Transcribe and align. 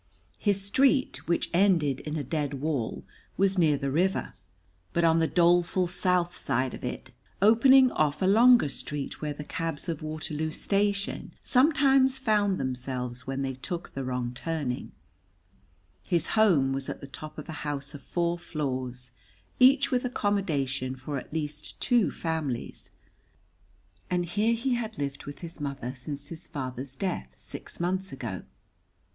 His 0.39 0.59
street, 0.65 1.27
which 1.27 1.51
ended 1.53 1.99
in 1.99 2.15
a 2.15 2.23
dead 2.23 2.55
wall, 2.55 3.03
was 3.37 3.59
near 3.59 3.77
the 3.77 3.91
river, 3.91 4.33
but 4.93 5.03
on 5.03 5.19
the 5.19 5.27
doleful 5.27 5.85
south 5.85 6.35
side 6.35 6.73
of 6.73 6.83
it, 6.83 7.11
opening 7.39 7.91
off 7.91 8.19
a 8.19 8.25
longer 8.25 8.67
street 8.67 9.21
where 9.21 9.35
the 9.35 9.43
cabs 9.43 9.87
of 9.87 10.01
Waterloo 10.01 10.49
station 10.49 11.35
sometimes 11.43 12.17
found 12.17 12.57
themselves 12.59 13.27
when 13.27 13.43
they 13.43 13.53
took 13.53 13.93
the 13.93 14.03
wrong 14.03 14.33
turning; 14.33 14.91
his 16.01 16.29
home 16.29 16.73
was 16.73 16.89
at 16.89 16.99
the 16.99 17.05
top 17.05 17.37
of 17.37 17.47
a 17.47 17.51
house 17.61 17.93
of 17.93 18.01
four 18.01 18.39
floors, 18.39 19.11
each 19.59 19.91
with 19.91 20.03
accommodation 20.03 20.95
for 20.95 21.19
at 21.19 21.31
least 21.31 21.79
two 21.79 22.09
families, 22.09 22.89
and 24.09 24.25
here 24.25 24.55
he 24.55 24.73
had 24.73 24.97
lived 24.97 25.25
with 25.25 25.41
his 25.41 25.59
mother 25.61 25.93
since 25.93 26.29
his 26.29 26.47
father's 26.47 26.95
death 26.95 27.27
six 27.35 27.79
months 27.79 28.11
ago. 28.11 28.41